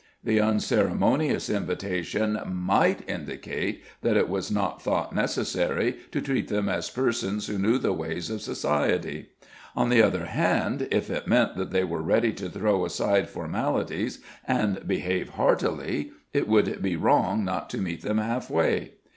The 0.23 0.39
unceremonious 0.41 1.47
invitation 1.47 2.39
MIGHT 2.43 3.07
indicate 3.07 3.83
that 4.01 4.17
it 4.17 4.27
was 4.29 4.49
not 4.49 4.81
thought 4.81 5.13
necessary 5.13 5.95
to 6.11 6.19
treat 6.21 6.47
them 6.47 6.67
as 6.67 6.89
persons 6.89 7.45
who 7.45 7.59
knew 7.59 7.77
the 7.77 7.93
ways 7.93 8.31
of 8.31 8.41
society; 8.41 9.29
on 9.75 9.89
the 9.89 10.01
other 10.01 10.25
hand, 10.25 10.87
if 10.89 11.11
it 11.11 11.27
meant 11.27 11.55
that 11.55 11.69
they 11.69 11.83
were 11.83 12.01
ready 12.01 12.33
to 12.33 12.49
throw 12.49 12.83
aside 12.83 13.29
formalities 13.29 14.17
and 14.47 14.87
behave 14.87 15.29
heartily, 15.35 16.13
it 16.33 16.47
would 16.47 16.81
be 16.81 16.95
wrong 16.95 17.45
not 17.45 17.69
to 17.69 17.77
meet 17.77 18.01
them 18.01 18.17
half 18.17 18.49
way! 18.49 18.93